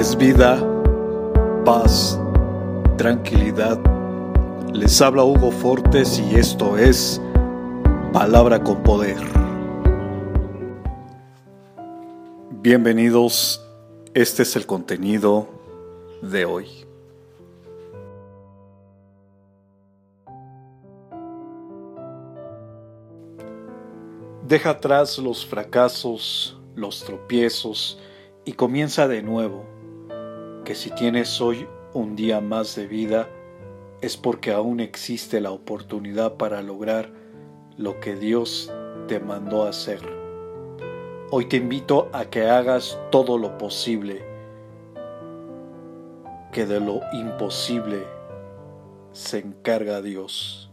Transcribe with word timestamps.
es 0.00 0.16
vida, 0.16 0.58
paz, 1.62 2.18
tranquilidad. 2.96 3.78
Les 4.72 4.98
habla 5.02 5.24
Hugo 5.24 5.50
Fortes 5.50 6.18
y 6.18 6.36
esto 6.36 6.78
es 6.78 7.20
Palabra 8.10 8.64
con 8.64 8.82
Poder. 8.82 9.18
Bienvenidos, 12.62 13.62
este 14.14 14.44
es 14.44 14.56
el 14.56 14.64
contenido 14.64 15.46
de 16.22 16.46
hoy. 16.46 16.66
Deja 24.48 24.70
atrás 24.70 25.18
los 25.18 25.44
fracasos, 25.44 26.58
los 26.74 27.04
tropiezos, 27.04 27.98
y 28.46 28.54
comienza 28.54 29.06
de 29.06 29.22
nuevo, 29.22 29.79
que 30.70 30.76
si 30.76 30.90
tienes 30.90 31.40
hoy 31.40 31.66
un 31.94 32.14
día 32.14 32.40
más 32.40 32.76
de 32.76 32.86
vida 32.86 33.28
es 34.02 34.16
porque 34.16 34.52
aún 34.52 34.78
existe 34.78 35.40
la 35.40 35.50
oportunidad 35.50 36.34
para 36.34 36.62
lograr 36.62 37.10
lo 37.76 37.98
que 37.98 38.14
Dios 38.14 38.72
te 39.08 39.18
mandó 39.18 39.64
a 39.64 39.70
hacer. 39.70 39.98
Hoy 41.32 41.46
te 41.46 41.56
invito 41.56 42.08
a 42.12 42.26
que 42.26 42.48
hagas 42.48 42.96
todo 43.10 43.36
lo 43.36 43.58
posible, 43.58 44.22
que 46.52 46.64
de 46.66 46.78
lo 46.78 47.00
imposible 47.14 48.06
se 49.10 49.40
encarga 49.40 50.00
Dios. 50.00 50.70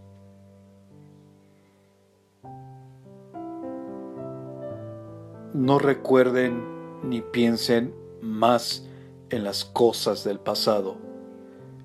No 5.56 5.80
recuerden 5.80 6.62
ni 7.02 7.22
piensen 7.22 7.96
más 8.22 8.88
en 9.30 9.44
las 9.44 9.66
cosas 9.66 10.24
del 10.24 10.40
pasado. 10.40 10.98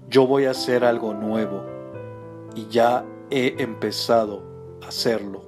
Yo 0.09 0.27
voy 0.27 0.45
a 0.45 0.51
hacer 0.51 0.85
algo 0.85 1.15
nuevo 1.15 1.65
y 2.55 2.67
ya 2.69 3.05
he 3.31 3.63
empezado 3.63 4.43
a 4.83 4.89
hacerlo. 4.89 5.43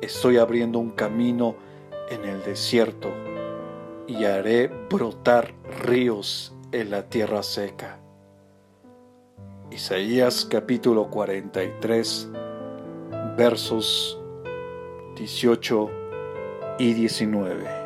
Estoy 0.00 0.38
abriendo 0.38 0.78
un 0.78 0.90
camino 0.90 1.56
en 2.10 2.24
el 2.24 2.42
desierto 2.42 3.08
y 4.06 4.24
haré 4.24 4.68
brotar 4.90 5.54
ríos 5.82 6.54
en 6.72 6.90
la 6.90 7.08
tierra 7.08 7.42
seca. 7.42 7.98
Isaías 9.70 10.46
capítulo 10.48 11.10
43 11.10 12.28
versos 13.36 14.18
18 15.16 15.90
y 16.78 16.92
19. 16.94 17.85